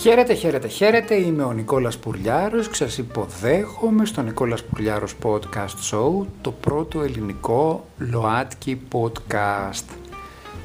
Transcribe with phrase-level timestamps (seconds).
[0.00, 1.14] Χαίρετε, χαίρετε, χαίρετε.
[1.14, 7.86] Είμαι ο Νικόλας Πουρλιάρος και σας υποδέχομαι στο Νικόλας Πουρλιάρος Podcast Show, το πρώτο ελληνικό
[7.98, 9.84] ΛΟΑΤΚΙ podcast.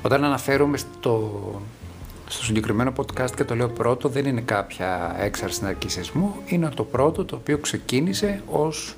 [0.01, 1.31] Όταν αναφέρομαι στο,
[2.27, 7.25] στο συγκεκριμένο podcast και το λέω πρώτο, δεν είναι κάποια έξαρση ναρκισισμού, είναι το πρώτο
[7.25, 8.95] το οποίο ξεκίνησε ως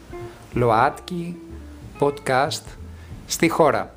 [0.53, 1.35] ΛΟΑΤΚΙ
[1.99, 2.63] podcast
[3.25, 3.91] στη χώρα.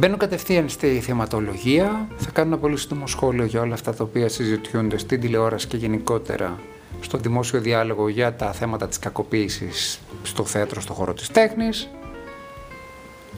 [0.00, 4.28] Μπαίνω κατευθείαν στη θεματολογία, θα κάνω ένα πολύ σύντομο σχόλιο για όλα αυτά τα οποία
[4.28, 6.60] συζητιούνται στην τηλεόραση και γενικότερα
[7.00, 11.88] στο δημόσιο διάλογο για τα θέματα της κακοποίησης στο θέατρο, στο χώρο της τέχνης.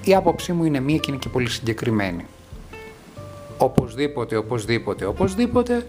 [0.04, 2.24] Η άποψή μου είναι μία και είναι και πολύ συγκεκριμένη.
[3.59, 5.87] Οπωσδήποτε, οπωσδήποτε, οπωσδήποτε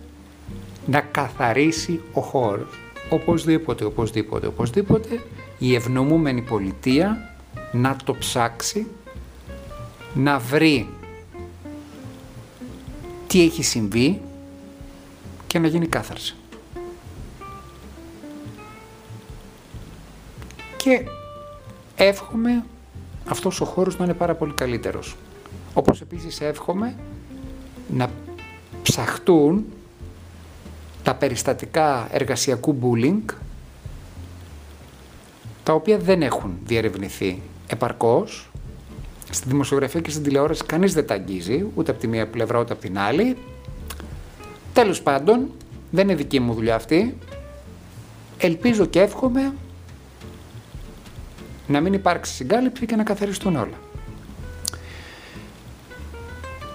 [0.86, 2.80] να καθαρίσει ο χώρος.
[3.10, 5.20] Οπωσδήποτε, οπωσδήποτε, οπωσδήποτε
[5.58, 7.36] η ευνομούμενη πολιτεία
[7.72, 8.88] να το ψάξει
[10.14, 10.90] να βρει
[13.28, 14.22] τι έχει συμβεί
[15.48, 16.36] και να γίνει κάθαρση.
[20.78, 21.06] Και
[21.96, 22.66] εύχομαι
[23.28, 25.16] αυτός ο χώρος να είναι πάρα πολύ καλύτερος.
[25.74, 26.96] Όπως επίσης εύχομαι
[27.94, 28.10] να
[28.84, 29.66] ψαχτούν
[31.04, 33.34] τα περιστατικά εργασιακού bullying
[35.64, 38.51] τα οποία δεν έχουν διερευνηθεί επαρκώς
[39.34, 42.74] Στη δημοσιογραφία και στην τηλεόραση κανείς δεν τα αγγίζει, ούτε από τη μία πλευρά ούτε
[42.74, 43.38] από την άλλη.
[44.74, 45.52] Τέλος πάντων,
[45.92, 47.18] δεν είναι δική μου δουλειά αυτή.
[48.38, 49.54] Ελπίζω και εύχομαι
[51.68, 53.80] να μην υπάρξει συγκάλυψη και να καθαριστούν όλα.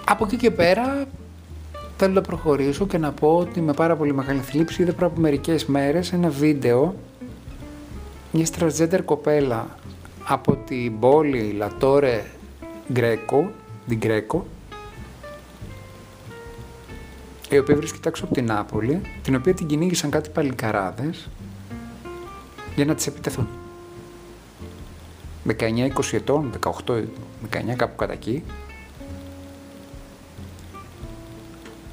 [0.05, 1.07] Από εκεί και πέρα
[1.97, 5.19] θέλω να προχωρήσω και να πω ότι με πάρα πολύ μεγάλη θλίψη είδα πριν από
[5.19, 6.95] μερικές μέρες ένα βίντεο
[8.31, 9.77] μιας τραζέντερ κοπέλα
[10.23, 12.23] από την πόλη Λατόρε
[12.91, 13.51] Γκρέκο,
[13.87, 14.47] την Γκρέκο,
[17.49, 21.29] η οποία βρίσκεται έξω από την Νάπολη, την οποία την κυνήγησαν κάτι παλικαράδες
[22.75, 23.47] για να τις επιτεθούν.
[25.47, 26.51] 19-20 ετών,
[26.85, 27.03] 18,
[27.51, 28.43] 19 κάπου κατά εκεί.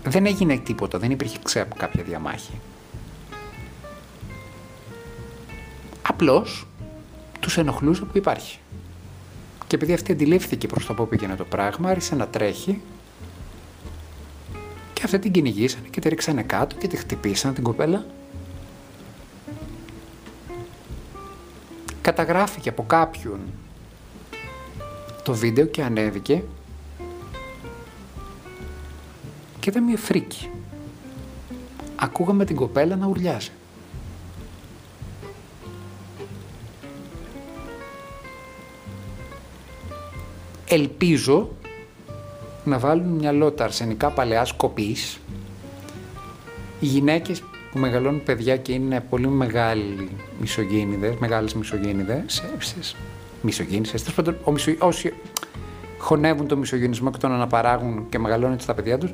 [0.05, 2.61] Δεν έγινε τίποτα, δεν υπήρχε ξέ κάποια διαμάχη.
[6.03, 6.66] Απλώς
[7.41, 8.59] τους ενοχλούσε που υπάρχει.
[9.66, 12.80] Και επειδή αυτή αντιλήφθηκε προς το που πήγαινε το πράγμα, άρχισε να τρέχει
[14.92, 18.06] και αυτή την κυνηγήσανε και τη ρίξανε κάτω και τη χτυπήσαν την κοπέλα.
[22.00, 23.41] Καταγράφηκε από κάποιον
[25.22, 26.42] το βίντεο και ανέβηκε
[29.60, 30.50] και ήταν μια φρίκη.
[31.96, 33.50] Ακούγαμε την κοπέλα να ουρλιάζει.
[40.75, 41.51] Ελπίζω
[42.65, 45.19] να βάλουν μυαλό τα αρσενικά παλαιά κοπής
[46.81, 47.43] οι γυναίκες
[47.73, 52.43] που μεγαλώνουν παιδιά και είναι πολύ μεγάλοι μισογίνηδες, μεγάλες μισογίνηδες,
[53.43, 54.05] μισογίνησες,
[54.79, 55.12] όσοι
[55.99, 59.11] χωνεύουν το μισογενισμό και τον αναπαράγουν και μεγαλώνουν τα παιδιά τους,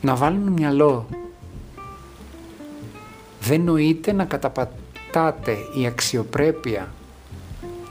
[0.00, 1.06] να βάλουν μυαλό.
[3.40, 6.92] Δεν νοείται να καταπατάτε η αξιοπρέπεια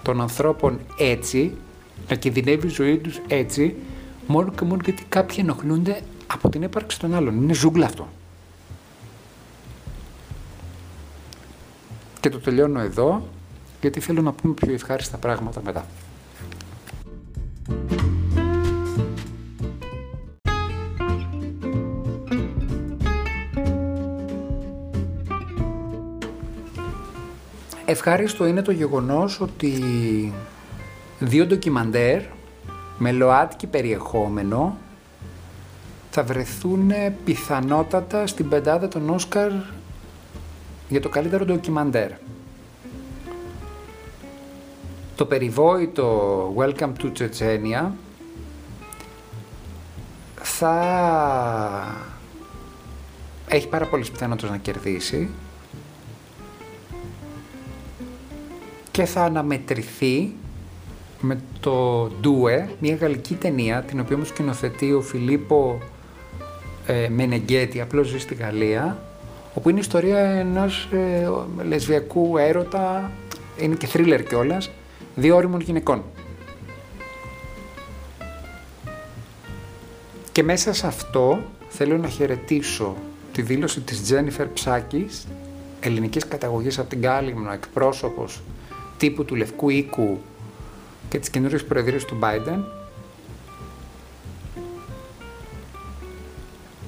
[0.04, 1.54] των ανθρώπων έτσι
[2.10, 3.76] να κινδυνεύει η ζωή τους έτσι,
[4.28, 7.42] μόνο και μόνο γιατί κάποιοι ενοχλούνται από την έπαρξη των άλλων.
[7.42, 8.08] Είναι ζούγκλα αυτό.
[12.20, 13.28] Και το τελειώνω εδώ,
[13.82, 15.86] γιατί θέλω να πούμε πιο ευχάριστα πράγματα μετά.
[27.86, 29.74] Ευχάριστο είναι το γεγονός ότι
[31.20, 32.22] δύο ντοκιμαντέρ
[32.98, 34.78] με ΛΟΑΤΚΙ περιεχόμενο
[36.12, 36.92] θα βρεθούν
[37.26, 39.52] πιθανότατα στην πεντάδα των Όσκαρ
[40.90, 42.12] για το καλύτερο ντοκιμαντέρ.
[45.16, 47.92] Το περιβόητο Welcome to Chechnya
[50.42, 50.76] θα
[53.48, 55.30] έχει πάρα πολλές πιθανότητες να κερδίσει
[58.92, 60.34] και θα αναμετρηθεί
[61.22, 65.80] με το Ντούε, μια γαλλική ταινία, την οποία όμως σκηνοθετεί ο Φιλίππο
[66.86, 69.04] ε, Μενεγκέτη, απλώς ζει στη Γαλλία,
[69.54, 71.30] όπου είναι η ιστορία ενός ε,
[71.64, 73.12] λεσβιακού έρωτα,
[73.60, 74.70] είναι και θρίλερ κιόλας,
[75.16, 76.04] δύο όριμων γυναικών.
[80.32, 81.40] Και μέσα σε αυτό
[81.70, 82.96] θέλω να χαιρετήσω
[83.34, 85.28] τη δήλωση της Τζένιφερ Ψάκι,
[85.80, 88.42] ελληνικής καταγωγής από την Κάλυμνο, εκπρόσωπος
[88.98, 90.18] τύπου του Λευκού Οίκου
[91.10, 92.60] και τις καινούριες προεδρίας του Biden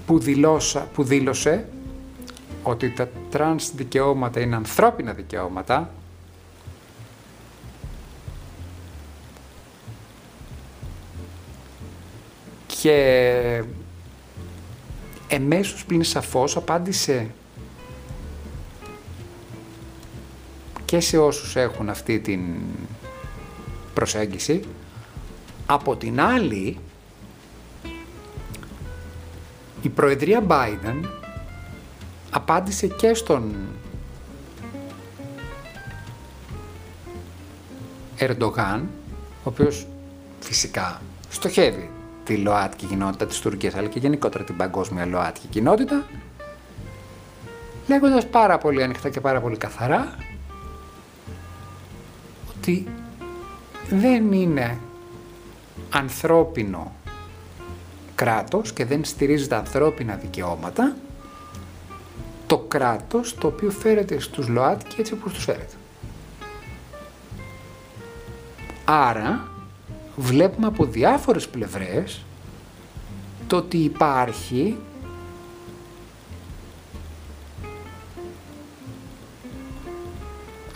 [0.05, 1.67] που, δηλώσα, που δήλωσε
[2.63, 5.91] ότι τα τρανς δικαιώματα είναι ανθρώπινα δικαιώματα,
[12.81, 13.63] και
[15.27, 17.31] εμέσως πλην σαφώς απάντησε
[20.85, 22.41] και σε όσους έχουν αυτή την
[23.93, 24.63] προσέγγιση.
[25.65, 26.77] Από την άλλη,
[29.81, 31.05] η Προεδρία Biden
[32.29, 33.55] απάντησε και στον
[38.17, 38.79] Ερντογάν,
[39.43, 39.87] ο οποίος
[40.39, 41.89] φυσικά στοχεύει
[42.23, 46.05] τη ΛΟΑΤΚΙ κοινότητα της Τουρκίας αλλά και γενικότερα την παγκόσμια ΛΟΑΤΚΙ κοινότητα
[47.87, 50.15] λέγοντας πάρα πολύ ανοιχτά και πάρα πολύ καθαρά
[52.57, 52.87] ότι
[53.91, 54.77] δεν είναι
[55.89, 56.91] ανθρώπινο
[58.15, 60.95] κράτος και δεν στηρίζει τα ανθρώπινα δικαιώματα
[62.47, 65.75] το κράτος το οποίο φέρεται στους ΛΟΑΤΚΙ έτσι όπως τους φέρεται.
[68.85, 69.47] Άρα
[70.15, 72.25] βλέπουμε από διάφορες πλευρές
[73.47, 74.77] το ότι υπάρχει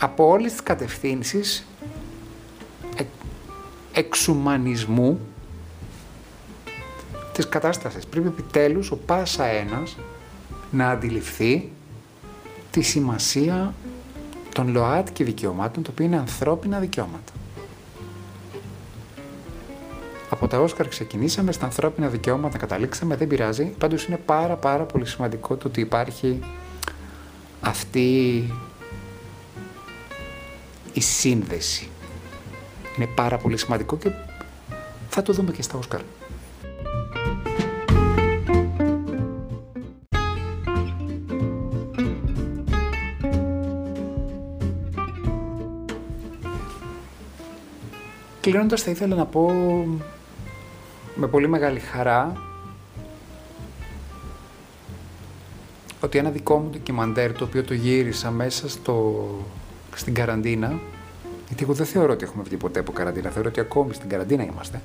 [0.00, 1.75] από όλες τις κατευθύνσεις ε,
[3.92, 5.20] εξουμανισμού
[7.32, 8.06] της κατάστασης.
[8.06, 9.96] Πρέπει επιτέλους ο πάσα ένας
[10.70, 11.70] να αντιληφθεί
[12.70, 13.74] τη σημασία
[14.54, 17.32] των ΛΟΑΤ και δικαιωμάτων, το οποίο είναι ανθρώπινα δικαιώματα.
[20.30, 23.64] Από τα Όσκαρ ξεκινήσαμε, στα ανθρώπινα δικαιώματα καταλήξαμε, δεν πειράζει.
[23.64, 26.40] Πάντως είναι πάρα πάρα πολύ σημαντικό το ότι υπάρχει
[27.60, 28.44] αυτή
[30.92, 31.88] η σύνδεση.
[32.96, 34.10] Είναι πάρα πολύ σημαντικό και
[35.08, 36.00] θα το δούμε και στα Όσκαρ.
[48.40, 49.50] Κλείνοντας θα ήθελα να πω
[51.14, 52.32] με πολύ μεγάλη χαρά
[56.00, 59.24] ότι ένα δικό μου ντοκιμαντέρ το οποίο το γύρισα μέσα στο,
[59.94, 60.78] στην καραντίνα
[61.46, 64.44] γιατί εγώ δεν θεωρώ ότι έχουμε βγει ποτέ από καραντίνα, θεωρώ ότι ακόμη στην καραντίνα
[64.44, 64.80] είμαστε.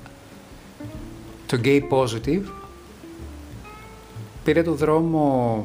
[1.46, 2.44] Το Gay Positive
[4.44, 5.62] πήρε το δρόμο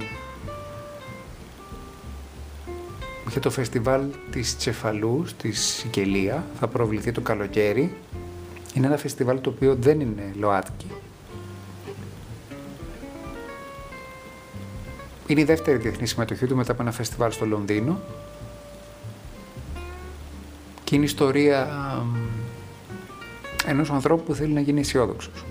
[3.30, 7.96] για το φεστιβάλ της Τσεφαλού στη Σικελία, θα προβληθεί το καλοκαίρι
[8.78, 10.92] είναι ένα φεστιβάλ το οποίο δεν είναι ΛΟΑΤΚΙ.
[15.28, 18.00] Είναι η δεύτερη διεθνή συμμετοχή του μετά από ένα φεστιβάλ στο Λονδίνο.
[20.88, 21.68] Και είναι η ιστορία
[23.66, 25.46] ενός ανθρώπου που θέλει να γίνει αισιόδοξος.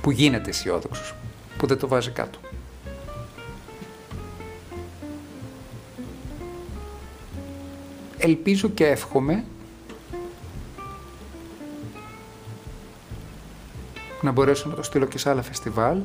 [0.00, 1.14] Που γίνεται αισιόδοξος.
[1.58, 2.38] Που δεν το βάζει κάτω.
[8.18, 9.44] Ελπίζω και εύχομαι
[14.20, 15.98] να μπορέσω να το στείλω και σε άλλα φεστιβάλ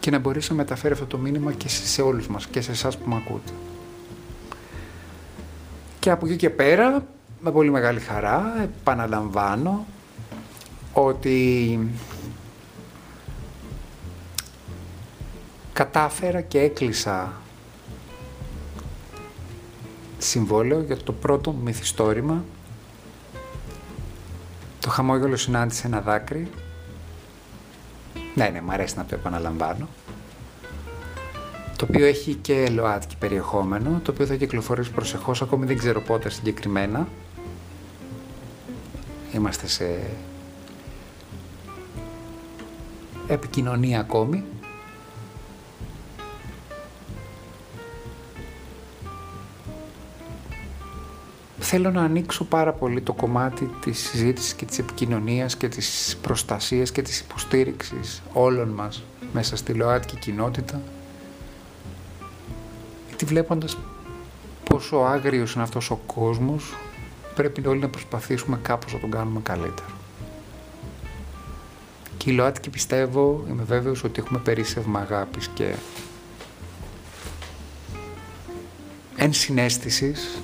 [0.00, 2.98] και να μπορέσω να μεταφέρει αυτό το μήνυμα και σε όλους μας και σε εσάς
[2.98, 3.52] που με ακούτε.
[6.02, 7.06] Και από εκεί και πέρα,
[7.40, 9.86] με πολύ μεγάλη χαρά, επαναλαμβάνω
[10.92, 11.78] ότι
[15.72, 17.32] κατάφερα και έκλεισα
[20.18, 22.44] συμβόλαιο για το πρώτο μυθιστόρημα
[24.80, 26.50] το χαμόγελο συνάντησε ένα δάκρυ.
[28.34, 29.88] Ναι, ναι, μου αρέσει να το επαναλαμβάνω.
[31.82, 36.30] Το οποίο έχει και ΛΟΑΤΚΙ περιεχόμενο, το οποίο θα κυκλοφορήσει προσεχώς, ακόμη δεν ξέρω πότε
[36.30, 37.08] συγκεκριμένα.
[39.34, 40.00] Είμαστε σε
[43.28, 44.44] επικοινωνία ακόμη.
[51.58, 56.92] θέλω να ανοίξω πάρα πολύ το κομμάτι της συζήτησης και της επικοινωνίας και της προστασίας
[56.92, 60.80] και της υποστήριξης όλων μας μέσα στη ΛΟΑΤΚΙ κοινότητα
[63.22, 63.78] γιατί βλέποντας
[64.64, 66.74] πόσο άγριος είναι αυτός ο κόσμος
[67.34, 69.90] πρέπει όλοι να προσπαθήσουμε κάπως να τον κάνουμε καλύτερο.
[72.16, 75.74] Και η ΛΟΑΤΚΙ πιστεύω, είμαι βέβαιος ότι έχουμε περίσσευμα αγάπης και
[79.16, 80.42] ενσυναίσθησης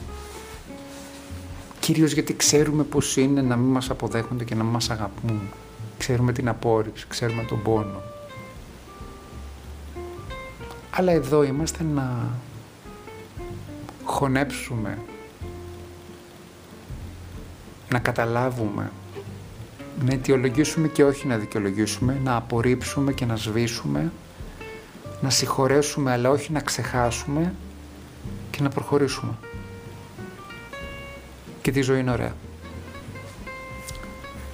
[1.80, 5.40] Κυρίως γιατί ξέρουμε πώς είναι να μην μας αποδέχονται και να μην μας αγαπούν.
[5.98, 8.02] Ξέρουμε την απόρριψη, ξέρουμε τον πόνο.
[10.90, 12.36] Αλλά εδώ είμαστε να
[14.18, 14.98] χωνέψουμε,
[17.90, 18.90] να καταλάβουμε,
[20.04, 24.12] να αιτιολογήσουμε και όχι να δικαιολογήσουμε, να απορρίψουμε και να σβήσουμε
[25.20, 27.54] να συγχωρέσουμε αλλά όχι να ξεχάσουμε
[28.50, 29.32] και να προχωρήσουμε.
[31.62, 32.34] Και τη ζωή είναι ωραία.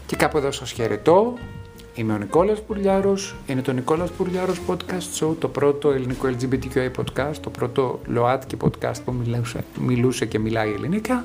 [0.06, 1.34] Και κάπου εδώ σας χαιρετώ.
[1.94, 3.34] Είμαι ο Νικόλας Πουρλιάρος.
[3.46, 8.96] Είναι το Νικόλας Πουρλιάρος Podcast Show, το πρώτο ελληνικό LGBTQI podcast, το πρώτο ΛΟΑΤΚΙ podcast
[9.04, 11.24] που μιλούσε, μιλούσε και μιλάει ελληνικά.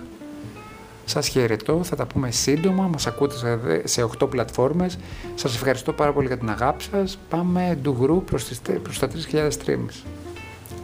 [1.06, 3.36] Σας χαιρετώ, θα τα πούμε σύντομα, μας ακούτε
[3.84, 4.98] σε 8 πλατφόρμες.
[5.36, 7.20] Σας ευχαριστώ πάρα πολύ για την αγάπη σας.
[7.30, 10.04] Πάμε ντουγρού προς, τις, προς τα 3.000 streams.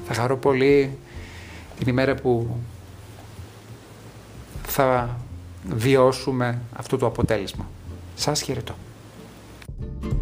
[0.07, 0.97] Θα χαρώ πολύ
[1.79, 2.57] την ημέρα που
[4.65, 5.19] θα
[5.69, 7.69] βιώσουμε αυτό το αποτέλεσμα.
[8.15, 8.75] Σας χαιρετώ.
[9.81, 10.14] you